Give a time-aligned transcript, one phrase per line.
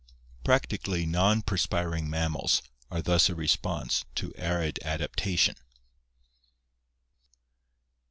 [0.43, 5.53] Practically non perspiring mammals are thus a response to arid adaptation.